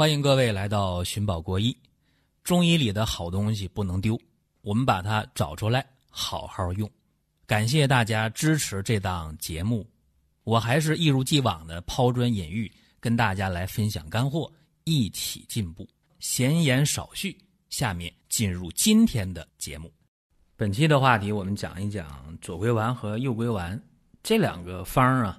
[0.00, 1.76] 欢迎各位来到寻宝国医。
[2.42, 4.18] 中医里的好东西不能丢，
[4.62, 6.90] 我们把它找出来好好用。
[7.46, 9.86] 感谢大家支持这档节目，
[10.44, 14.50] 我还是一如既往的抛砖引玉，跟大家来分享干货，
[14.84, 15.86] 一起进步。
[16.18, 17.36] 闲言少叙，
[17.68, 19.92] 下面进入今天的节目。
[20.56, 23.78] 本期的话题，我们讲一讲左归丸和右归丸
[24.22, 25.38] 这两个方啊，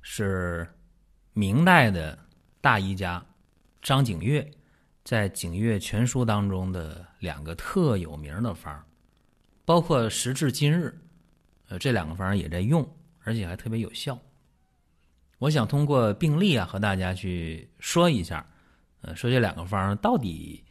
[0.00, 0.64] 是
[1.32, 2.16] 明代的
[2.60, 3.20] 大医家
[3.86, 4.44] 张景岳
[5.04, 8.84] 在《景岳全书》当中的两个特有名的方
[9.64, 10.92] 包括时至今日，
[11.68, 12.84] 呃，这两个方也在用，
[13.22, 14.18] 而且还特别有效。
[15.38, 18.44] 我想通过病例啊，和大家去说一下，
[19.02, 20.64] 呃，说这两个方到底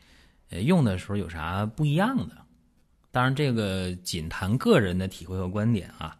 [0.49, 2.35] 呃用的时候有啥不一样的。
[3.11, 6.19] 当然，这个仅谈个人的体会和观点啊，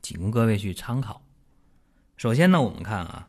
[0.00, 1.20] 仅供各位去参考。
[2.16, 3.28] 首先呢，我们看啊，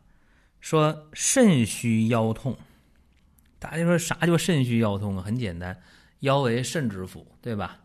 [0.60, 2.56] 说肾虚腰痛，
[3.62, 5.22] 大家说啥叫肾虚腰痛啊？
[5.22, 5.80] 很简单，
[6.18, 7.78] 腰为肾之府，对吧？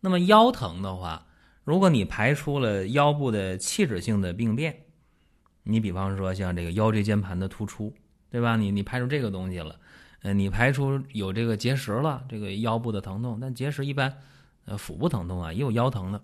[0.00, 1.26] 那么腰疼的话，
[1.64, 4.82] 如果你排除了腰部的器质性的病变，
[5.62, 7.94] 你比方说像这个腰椎间盘的突出，
[8.30, 8.56] 对吧？
[8.56, 9.80] 你你排除这个东西了，
[10.20, 14.18] 呃，你排除有这个结石了，这个腰部的疼痛，但结石一般。
[14.66, 16.20] 呃，腹部疼痛啊，也有腰疼的。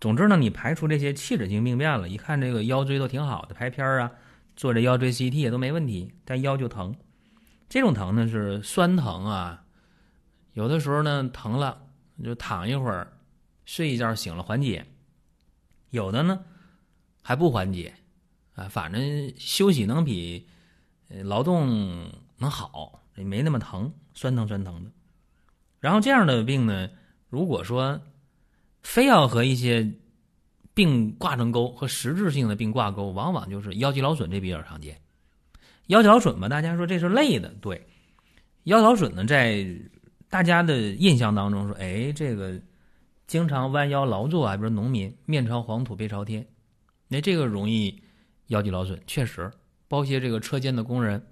[0.00, 4.10] 总之呢，你排除这些器质性病变了，一看这个腰椎都挺好的，拍片啊，
[4.56, 6.92] 做这腰椎 CT 也都没问题，但腰就疼。
[7.68, 9.64] 这种疼呢是酸疼啊，
[10.52, 11.80] 有的时候呢疼了
[12.24, 13.12] 就躺一会儿，
[13.64, 14.82] 睡一觉醒了缓解；
[15.90, 16.44] 有的呢
[17.22, 17.94] 还不缓解
[18.54, 20.46] 啊，反正休息能比
[21.24, 24.90] 劳动能好，也没那么疼，酸疼酸疼的。
[25.80, 26.88] 然后这样的病呢。
[27.30, 28.00] 如果说
[28.82, 29.92] 非要和一些
[30.72, 34.98] 病挂上钩，和实质性的病挂钩，往往就是腰肌劳损，这比较常见。
[35.88, 37.86] 腰肌劳损吧，大家说这是累的，对。
[38.64, 39.66] 腰劳损呢，在
[40.30, 42.58] 大家的印象当中说，哎，这个
[43.26, 46.46] 经常弯腰劳作啊，比如农民面朝黄土背朝天，
[47.08, 48.02] 那这个容易
[48.46, 49.50] 腰肌劳损，确实，
[49.88, 51.22] 包括些这个车间的工人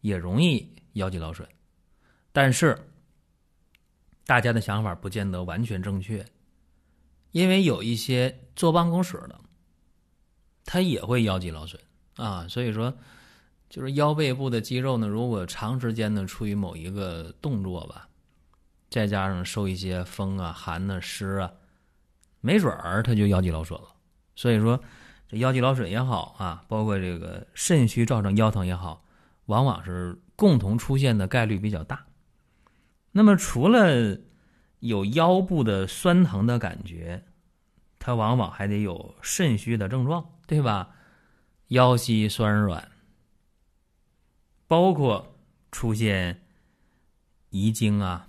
[0.00, 1.46] 也容易腰肌劳损，
[2.32, 2.78] 但是。
[4.28, 6.26] 大家的想法不见得完全正确，
[7.30, 9.38] 因为有一些坐办公室的，
[10.64, 11.80] 他也会腰肌劳损
[12.16, 12.44] 啊。
[12.48, 12.92] 所以说，
[13.68, 18.08] 就是腰背部的肌肉呢，如果长时间的处于某一个动作吧，
[18.88, 21.52] 再加上受一些风啊、寒啊、湿啊，
[22.40, 23.88] 没准儿他就腰肌劳损了。
[24.34, 24.80] 所以说，
[25.28, 29.04] 这腰肌劳损也好啊，包括这个肾虚造成腰疼也好，
[29.46, 32.06] 往往是共同出现的概率比较大。
[33.12, 34.18] 那么，除了
[34.80, 37.24] 有腰部的酸疼的感觉，
[37.98, 40.90] 它往往还得有肾虚的症状，对吧？
[41.68, 42.88] 腰膝酸软，
[44.68, 45.36] 包括
[45.70, 46.42] 出现
[47.50, 48.28] 遗精啊、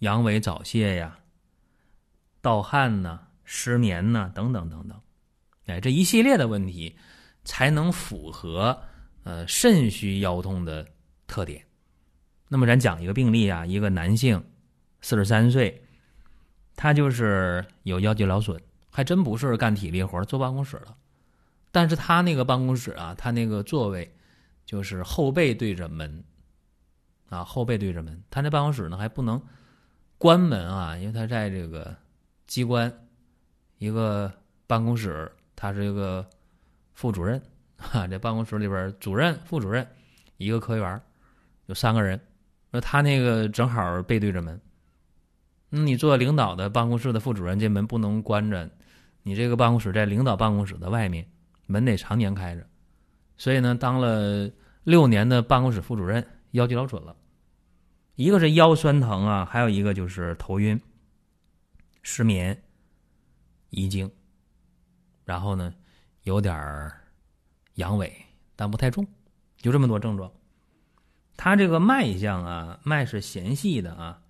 [0.00, 1.18] 阳痿早泄呀、
[2.40, 5.00] 盗汗呐、失眠呐等等等等，
[5.66, 6.96] 哎，这一系列的问题
[7.44, 8.78] 才能符合
[9.22, 10.86] 呃肾虚腰痛的
[11.26, 11.64] 特点。
[12.48, 14.42] 那么咱讲一个病例啊，一个男性，
[15.00, 15.82] 四十三岁，
[16.74, 20.94] 他就是有腰肌劳损，还真不是干体力活坐办公室的，
[21.70, 24.12] 但是他那个办公室啊，他那个座位
[24.64, 26.22] 就是后背对着门，
[27.28, 29.40] 啊，后背对着门，他那办公室呢还不能
[30.18, 31.96] 关门啊，因为他在这个
[32.46, 32.92] 机关
[33.78, 34.32] 一个
[34.66, 36.28] 办公室，他是一个
[36.94, 37.40] 副主任，
[37.76, 39.86] 哈，这办公室里边主任、副主任，
[40.36, 41.00] 一个科员，
[41.66, 42.20] 有三个人。
[42.72, 44.60] 说他那个正好背对着门，
[45.70, 48.70] 那你做领导的办公室的副主任，这门不能关着。
[49.24, 51.26] 你这个办公室在领导办公室的外面，
[51.66, 52.64] 门得常年开着。
[53.40, 54.50] 所以呢，当了
[54.84, 57.16] 六年的办公室副主任，腰肌劳损了。
[58.14, 60.78] 一个是腰酸疼啊，还有一个就是头晕、
[62.02, 62.62] 失眠、
[63.70, 64.12] 遗精，
[65.24, 65.72] 然后呢，
[66.24, 66.54] 有点
[67.76, 68.12] 阳痿，
[68.56, 69.08] 但不太重，
[69.56, 70.30] 就这么多症状。
[71.38, 74.20] 他这个脉象啊，脉是弦细的啊，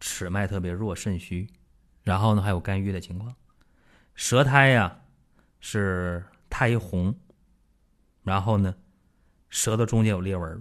[0.00, 1.46] 尺脉特别弱，肾虚，
[2.02, 3.36] 然后呢还有肝郁的情况，
[4.14, 5.02] 舌苔呀
[5.60, 7.14] 是苔红，
[8.24, 8.74] 然后呢
[9.48, 10.60] 舌头中间有裂纹。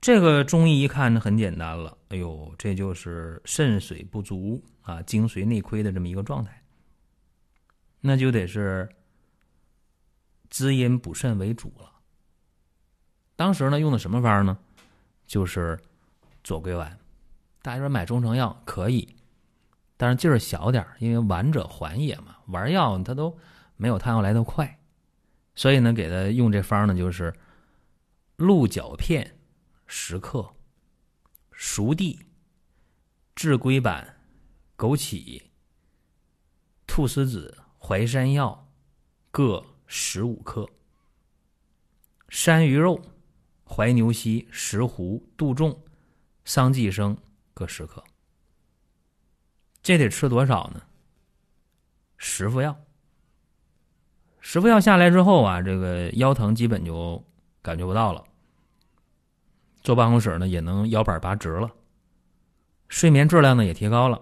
[0.00, 6.62] 这个中医一看呢很简单了，哎呦，这就是肾水不足啊，精髓内亏的这么一个状态，
[8.00, 8.88] 那就得是
[10.48, 11.92] 滋阴补肾为主了。
[13.36, 14.58] 当时呢，用的什么方呢？
[15.26, 15.78] 就是
[16.42, 16.98] 左归丸。
[17.60, 19.06] 大家说买中成药可以，
[19.98, 23.38] 但是劲儿小点因为丸者缓也嘛，丸药它都
[23.76, 24.79] 没有汤药来的快，
[25.60, 27.34] 所以呢，给他用这方呢，就是
[28.36, 29.38] 鹿角片
[29.86, 30.54] 十克；
[31.52, 32.18] 熟地、
[33.34, 34.22] 炙龟板、
[34.78, 35.42] 枸杞、
[36.86, 38.72] 菟丝子、淮山药
[39.30, 40.64] 各十五克；
[42.30, 42.98] 山萸肉、
[43.62, 45.78] 怀牛膝、石斛、杜仲、
[46.46, 47.14] 桑寄生
[47.52, 48.02] 各十克。
[49.82, 50.82] 这得吃多少呢？
[52.16, 52.82] 十副药。
[54.40, 57.22] 十副药下来之后啊，这个腰疼基本就
[57.62, 58.24] 感觉不到了。
[59.82, 61.70] 坐办公室呢，也能腰板拔直了。
[62.88, 64.20] 睡眠质量呢也提高了，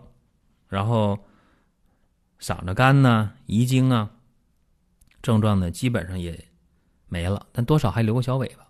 [0.68, 1.18] 然后
[2.40, 4.10] 嗓子干呢、遗精啊，
[5.22, 6.48] 症状呢基本上也
[7.08, 8.66] 没了，但多少还留个小尾巴。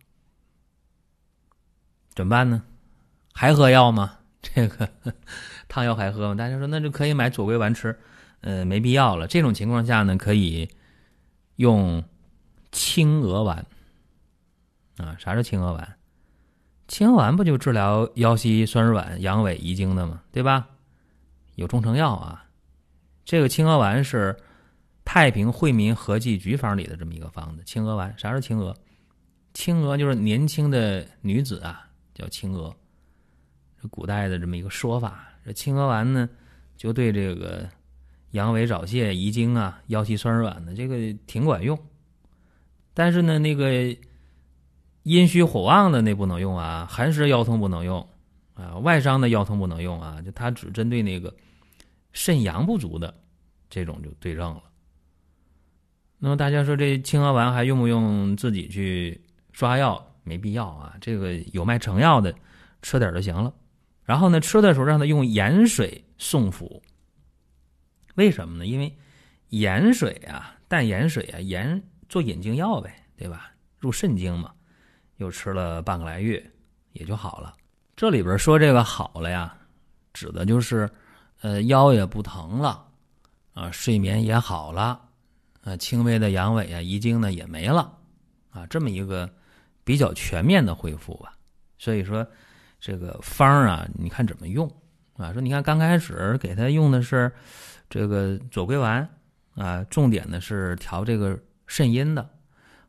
[2.15, 2.63] 怎么办呢？
[3.33, 4.19] 还喝药吗？
[4.41, 4.89] 这个
[5.67, 6.35] 汤药还喝吗？
[6.35, 7.99] 大家说那就可以买左归丸吃，
[8.43, 9.27] 呃，没必要了。
[9.27, 10.69] 这种情况下呢，可以。
[11.59, 12.03] 用
[12.71, 13.67] 青鹅丸
[14.97, 15.17] 啊？
[15.19, 15.97] 啥是青鹅丸？
[16.87, 20.23] 青鹅丸不就治疗腰膝酸软、阳痿遗精的吗？
[20.31, 20.69] 对吧？
[21.57, 22.45] 有中成药啊。
[23.25, 24.37] 这个青鹅丸是
[25.05, 27.63] 太平惠民和剂局方里的这么一个方子。
[27.65, 28.73] 青鹅丸，啥是青鹅？
[29.53, 32.73] 青鹅就是年轻的女子啊，叫青鹅。
[33.83, 35.29] 这古代的这么一个说法。
[35.45, 36.29] 这青鹅丸呢，
[36.77, 37.69] 就对这个。
[38.33, 40.97] 阳痿早泄、遗精啊，腰膝酸软的这个
[41.27, 41.79] 挺管用，
[42.93, 43.97] 但是呢，那个
[45.05, 48.07] 阴虚火旺的那不能用啊，寒湿腰痛不能用
[48.55, 51.35] 啊，外伤的腰痛不能用啊，就它只针对那个
[52.13, 53.15] 肾阳不足的
[53.71, 54.63] 这种就对症了。
[56.19, 59.21] 那么大家说这清河丸还用不用自己去
[59.53, 60.05] 刷药？
[60.25, 62.35] 没必要啊，这个有卖成药的，
[62.83, 63.51] 吃点就行了。
[64.05, 66.83] 然后呢，吃的时候让他用盐水送服。
[68.19, 68.67] 为什么呢？
[68.67, 68.93] 因为
[69.51, 73.53] 盐水啊，淡盐水啊，盐做引经药呗，对吧？
[73.79, 74.53] 入肾经嘛。
[75.19, 76.45] 又吃了半个来月，
[76.93, 77.55] 也就好了。
[77.95, 79.57] 这里边说这个好了呀，
[80.13, 80.91] 指的就是
[81.43, 82.85] 呃腰也不疼了
[83.53, 85.01] 啊，睡眠也好了
[85.63, 87.97] 啊，轻微的阳痿啊、遗精呢也没了
[88.51, 89.29] 啊，这么一个
[89.85, 91.33] 比较全面的恢复吧。
[91.79, 92.27] 所以说
[92.81, 94.69] 这个方啊，你看怎么用
[95.17, 95.33] 啊？
[95.33, 97.33] 说你看刚开始给他用的是。
[97.91, 99.09] 这个左归丸
[99.55, 102.31] 啊，重点呢是调这个肾阴的。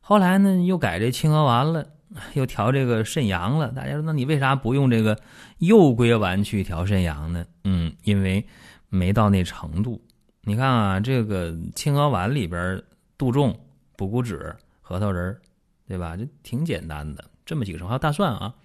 [0.02, 1.86] 后来呢，又改这清河丸了，
[2.34, 3.72] 又调这个肾阳了。
[3.72, 5.20] 大家说，那你为啥不用这个
[5.60, 7.46] 右归丸去调肾阳呢？
[7.64, 8.46] 嗯，因为
[8.90, 10.02] 没到那程度。
[10.42, 12.82] 你看啊，这个清河丸里边
[13.18, 13.56] 杜仲、
[13.96, 15.38] 补骨脂、核桃仁
[15.88, 16.18] 对吧？
[16.18, 18.56] 就挺简单的，这么几个成，还有大蒜啊。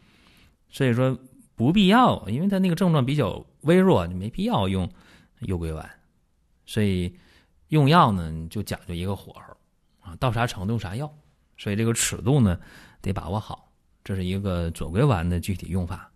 [0.71, 1.19] 所以说
[1.55, 4.89] 不必要，因为他那个症状比较微弱，你没必要用
[5.41, 5.89] 右归丸。
[6.67, 7.15] 所以
[7.69, 9.57] 用药呢，就讲究一个火候
[10.01, 11.13] 啊，到啥程度啥药。
[11.57, 12.59] 所以这个尺度呢，
[13.01, 13.71] 得把握好。
[14.03, 16.11] 这是一个左归丸的具体用法。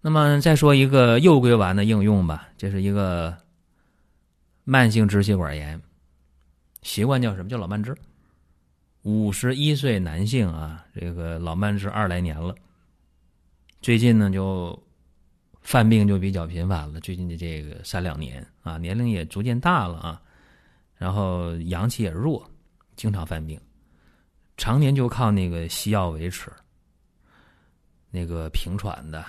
[0.00, 2.48] 那么再说一个右归丸的应用吧。
[2.56, 3.36] 这是一个
[4.64, 5.80] 慢性支气管炎，
[6.82, 7.96] 习惯叫什么叫老慢支？
[9.02, 12.54] 五十一岁男性啊，这个老慢支二来年了，
[13.80, 14.80] 最近呢就。
[15.62, 20.20] 犯病就比较频繁了，最近的这个三两年啊，年龄也逐渐大了啊，
[20.96, 22.44] 然后阳气也弱，
[22.96, 23.60] 经常犯病，
[24.56, 26.50] 常年就靠那个西药维持，
[28.10, 29.24] 那个平喘的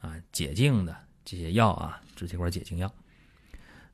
[0.00, 0.94] 啊、解痉的
[1.24, 2.92] 这些药啊，支气管解痉药。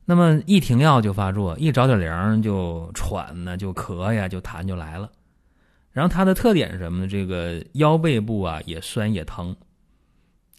[0.03, 5.11] 那么一停药就发作，一着点凉就喘呢，就咳呀，就痰就来了。
[5.91, 7.07] 然后它的特点是什么呢？
[7.07, 9.55] 这个腰背部啊也酸也疼。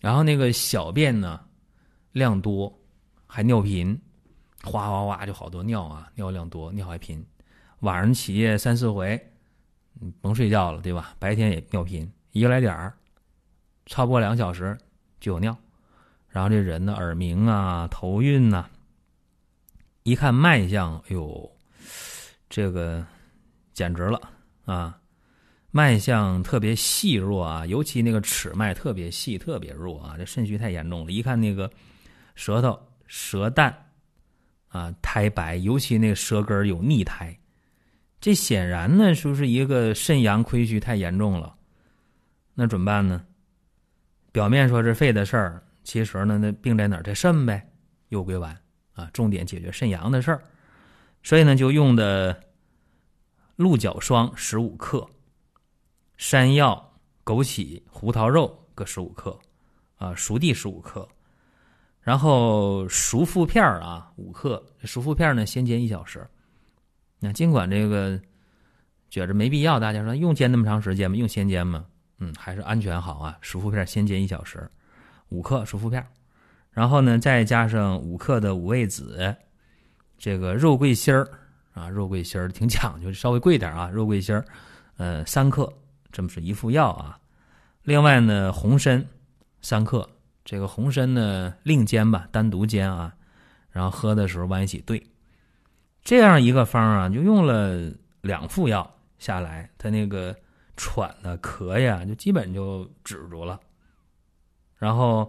[0.00, 1.40] 然后那个小便呢，
[2.12, 2.72] 量多，
[3.26, 4.00] 还尿频，
[4.62, 7.24] 哗哗哗就好多尿啊，尿量多，尿还频，
[7.80, 9.20] 晚上起夜三四回，
[10.20, 11.14] 甭睡觉了，对吧？
[11.18, 12.92] 白天也尿频，一个来点儿，
[13.86, 14.76] 超过两小时
[15.20, 15.56] 就有尿，
[16.28, 18.68] 然后这人呢耳鸣啊，头晕呐，
[20.04, 21.50] 一看脉象，哎呦，
[22.48, 23.04] 这个
[23.74, 24.20] 简直了
[24.64, 24.97] 啊！
[25.78, 31.12] 脉象特别细弱啊，尤其那个齿脉特别细、特别弱啊，这肾虚太严重了。
[31.12, 31.70] 一看那个
[32.34, 33.72] 舌头舌淡
[34.70, 37.38] 啊，苔白，尤其那个舌根有腻苔，
[38.20, 41.54] 这显然呢，是不是一个肾阳亏虚太严重了？
[42.54, 43.24] 那怎么办呢？
[44.32, 47.04] 表面说是肺的事儿，其实呢，那病在哪儿？
[47.04, 47.64] 在肾呗。
[48.08, 48.58] 右归丸
[48.94, 50.42] 啊，重点解决肾阳的事儿，
[51.22, 52.42] 所以呢，就用的
[53.54, 55.08] 鹿角霜十五克。
[56.18, 56.92] 山药、
[57.24, 59.38] 枸杞、胡桃肉各十五克，
[59.96, 61.08] 啊，熟地十五克，
[62.00, 64.62] 然后熟附片啊五克。
[64.82, 66.28] 熟附片呢，先煎一小时。
[67.20, 68.20] 那尽管这个
[69.08, 71.16] 觉着没必要，大家说用煎那么长时间吗？
[71.16, 71.86] 用先煎吗？
[72.18, 73.38] 嗯，还是安全好啊。
[73.40, 74.68] 舒肤片先煎一小时，
[75.28, 76.04] 五克舒肤片，
[76.72, 79.32] 然后呢再加上五克的五味子，
[80.18, 81.30] 这个肉桂心儿
[81.74, 84.44] 啊，肉桂心儿挺讲究，稍微贵点啊，肉桂心儿，
[84.96, 85.72] 呃三克，
[86.10, 87.18] 这么是一副药啊。
[87.82, 89.06] 另外呢红参
[89.60, 90.08] 三克，
[90.44, 93.14] 这个红参呢另煎吧，单独煎啊，
[93.70, 95.06] 然后喝的时候往一起兑。
[96.02, 100.34] 这样一个方啊，就用了两副药下来，他那个
[100.76, 103.60] 喘的咳呀，就基本就止住了。
[104.76, 105.28] 然后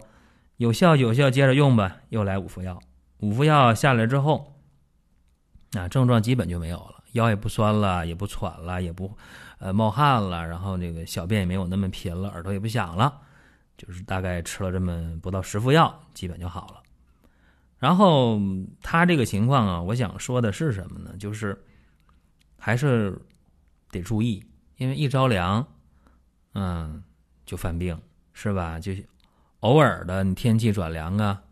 [0.56, 2.80] 有效有效，接着用吧，又来五副药。
[3.18, 4.54] 五副药下来之后，
[5.72, 9.16] 啊，症状基本就没有了，腰也不酸了，也不喘了，也不
[9.58, 13.20] 呃冒汗了，然后那个小便也没有那么频了，耳朵也不响了，
[13.76, 16.82] 就是大概吃了这么不到十副药，基本就好了。
[17.78, 18.38] 然后
[18.82, 21.16] 他这个情况啊，我想说的是什么呢？
[21.18, 21.58] 就是
[22.58, 23.18] 还是
[23.90, 24.44] 得注意，
[24.76, 25.66] 因为一着凉，
[26.52, 27.02] 嗯，
[27.46, 27.98] 就犯病，
[28.34, 28.78] 是吧？
[28.78, 28.92] 就
[29.60, 31.42] 偶尔的，你天气转凉啊，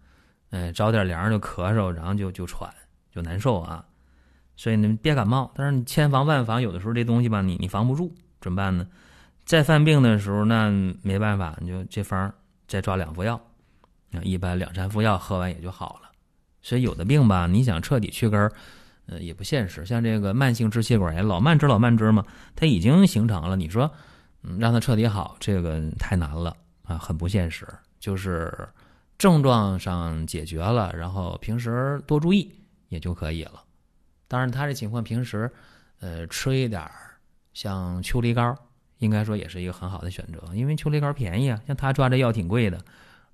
[0.51, 2.71] 嗯，着点凉就咳嗽，然后就就喘，
[3.11, 3.85] 就难受啊。
[4.59, 5.51] 所以呢，别感冒。
[5.55, 8.87] 但是你千防万防，有的时候这东西吧，你你防不住，怎么办呢？
[9.47, 10.69] 再犯病的时候，那
[11.03, 12.31] 没办法，你就这方
[12.67, 13.41] 再抓两副药，
[14.13, 16.11] 啊，一般两三副药喝完也就好了。
[16.61, 18.53] 所以有的病吧，你想彻底去根儿，
[19.07, 19.87] 呃，也不现实。
[19.87, 22.25] 像这个慢性支气管炎，老慢支老慢支嘛，
[22.57, 23.57] 它已经形成了。
[23.57, 23.91] 你说，
[24.43, 27.65] 嗯，让它彻底好，这个太难了啊，很不现实。
[28.01, 28.69] 就是
[29.17, 32.53] 症状上解决了，然后平时多注意
[32.89, 33.63] 也就可以了。
[34.29, 35.51] 当然，他这情况平时，
[36.01, 36.93] 呃，吃一点儿
[37.55, 38.55] 像秋梨膏，
[38.99, 41.61] 应该说也是一个很好的选择，因为秋梨膏便宜啊。
[41.67, 42.79] 像他抓这药挺贵的，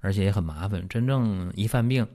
[0.00, 0.88] 而且也很麻烦。
[0.88, 2.06] 真正一犯病。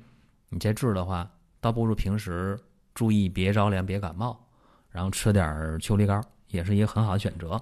[0.51, 1.29] 你再治的话，
[1.61, 2.59] 倒不如平时
[2.95, 4.35] 注意别着凉、别感冒，
[4.89, 7.61] 然后吃点儿秋梨膏，也是一个很好的选择。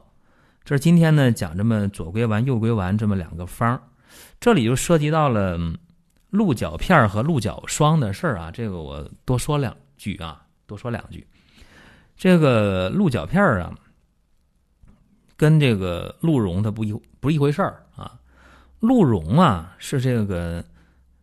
[0.64, 3.82] 这是今天呢讲这么左归丸、右归丸这么两个方儿
[4.40, 5.58] 这里就涉及到了
[6.30, 8.52] 鹿角片和鹿角霜的事儿啊。
[8.52, 11.26] 这个我多说两句啊，多说两句。
[12.16, 13.76] 这个鹿角片啊，
[15.36, 18.20] 跟这个鹿茸它不一不是一回事儿啊。
[18.80, 20.64] 鹿茸啊是这个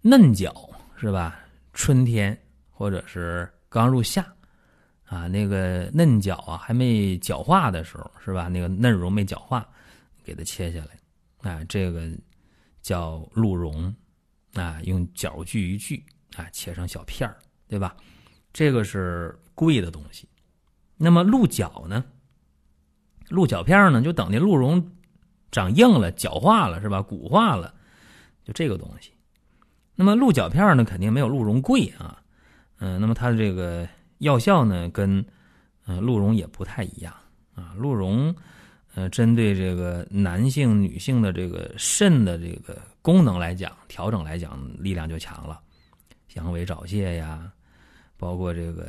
[0.01, 0.53] 嫩角
[0.97, 1.39] 是吧？
[1.73, 2.37] 春天
[2.71, 4.25] 或者是刚入夏，
[5.07, 8.49] 啊，那个嫩角啊还没角化的时候，是吧？
[8.49, 9.69] 那个嫩茸没角化，
[10.23, 12.09] 给它切下来，啊，这个
[12.81, 13.93] 叫鹿茸，
[14.55, 16.05] 啊，用角锯一锯，
[16.37, 17.37] 啊，切成小片儿，
[17.67, 17.97] 对吧？
[18.55, 20.27] 这个是贵的东西。
[20.97, 22.03] 那么鹿角呢？
[23.29, 24.01] 鹿角片呢？
[24.01, 24.91] 就等那鹿茸
[25.51, 27.03] 长硬了、角化了，是吧？
[27.03, 27.75] 骨化了，
[28.45, 29.11] 就这个东西。
[29.97, 32.23] 那么鹿角片呢，肯定没有鹿茸贵啊，
[32.79, 35.25] 嗯，那么它的这个药效呢，跟
[35.87, 37.13] 嗯鹿茸也不太一样
[37.55, 37.75] 啊。
[37.77, 38.35] 鹿茸，
[38.95, 45.61] 呃，针对这个男性、女性的这个肾的这个功能来讲，调整来讲，力量就强了，
[46.35, 47.51] 阳痿早泄呀，
[48.25, 48.89] 包括这个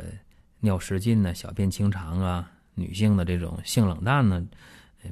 [0.61, 4.41] 尿失禁呢、小便清长啊，女性的这种性冷淡呢、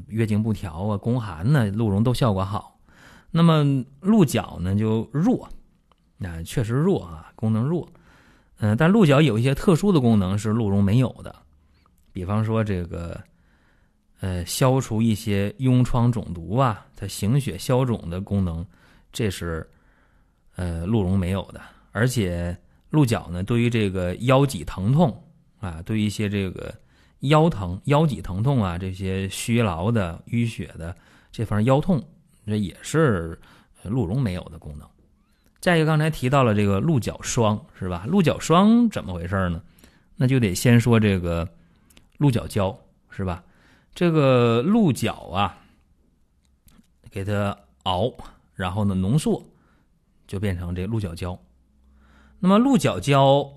[0.08, 2.80] 月经不调啊、宫寒呢，鹿茸都效果好。
[3.30, 5.44] 那么鹿角呢，就弱。
[5.44, 7.86] 啊确实弱啊，功能弱，
[8.60, 11.36] 嗯，但鹿角有一些特殊的功能是鹿茸没有的，
[12.14, 13.22] 比方说这个，
[14.22, 18.66] 呃，消除一些痈疮肿毒啊，它行血消肿的功能，
[19.12, 19.70] 这是
[20.56, 21.60] 呃鹿茸没有的。
[21.92, 22.58] 而且
[22.94, 25.24] 鹿角呢，对于这个腰脊疼痛
[25.60, 26.72] 啊，对于一些这个
[27.22, 30.96] 腰疼、腰脊疼痛啊，这些虚劳的、淤血的
[31.32, 32.08] 这方腰痛，
[32.46, 33.42] 这也是
[33.82, 34.88] 鹿茸没有的功能。
[35.60, 38.06] 再一个，刚才提到了这个鹿角霜，是吧？
[38.08, 39.60] 鹿角霜怎么回事呢？
[40.16, 41.50] 那就得先说这个
[42.20, 43.44] 鹿角胶，是吧？
[43.96, 45.58] 这个鹿角啊，
[47.10, 48.14] 给它熬，
[48.54, 49.44] 然后呢浓缩，
[50.28, 51.40] 就变成这鹿角胶。
[52.44, 53.50] 那么鹿角胶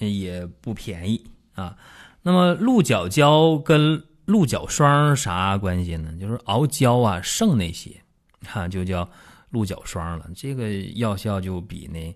[0.00, 1.24] 也不便宜
[1.54, 1.78] 啊。
[2.20, 6.12] 那么鹿角胶跟鹿角霜啥关系呢？
[6.20, 8.02] 就是熬胶啊，剩那些，
[8.44, 9.08] 哈，就叫。
[9.50, 12.12] 鹿角霜了，这个药效就比那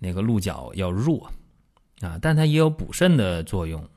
[0.00, 1.30] 那个鹿角要弱
[2.00, 3.88] 啊，但它也有补肾的作用。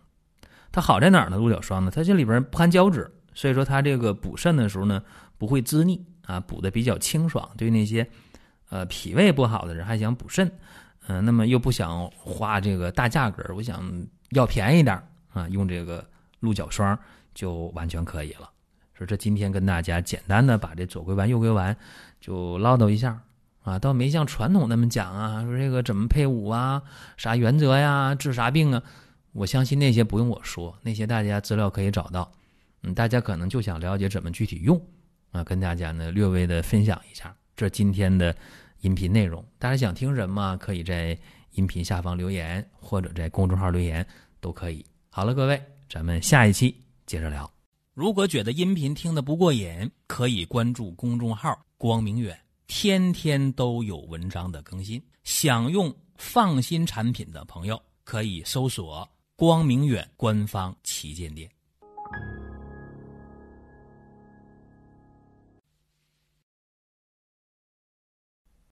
[0.72, 1.38] 它好在哪儿呢？
[1.38, 1.90] 鹿角霜呢？
[1.90, 5.02] 它这里边不含胶质，所以说它这个补肾的时候呢
[5.40, 7.50] 不会滋腻啊，补的比较清爽。
[7.58, 8.08] 对那些
[8.70, 10.48] 呃脾胃不好的人还想补肾，
[11.08, 13.82] 嗯，那么又不想花这个大价格，我想
[14.32, 16.06] 要便宜点啊，用这个
[16.40, 16.98] 鹿角霜
[17.34, 18.50] 就完全可以了。
[18.94, 21.76] 说这今天跟大家简单的把这左归丸、右归丸
[22.20, 23.22] 就唠叨一下
[23.62, 26.82] 啊，倒没像传统那么讲啊，说这个怎么配伍啊，
[27.16, 28.84] 啥原则呀，治啥病啊？
[29.34, 32.32] 我相信那些不用我说，那些大家资料可以找到。
[32.82, 34.82] 嗯，大家可能就想了解怎么具体用
[35.32, 38.36] 啊，跟大家呢略微的分享一下这今天的
[38.82, 39.44] 音频内容。
[39.58, 41.18] 大家想听什么，可以在
[41.52, 44.06] 音频下方留言，或者在公众号留言
[44.40, 44.86] 都可以。
[45.10, 47.52] 好了，各位，咱们下一期接着聊。
[47.94, 55.02] 如果觉得音频听得不过瘾，可以关注公众号“光明远”，天天都有文章的更新。
[55.24, 61.50] 想用放心产品的朋友，可以搜索“光明远”官方旗舰店。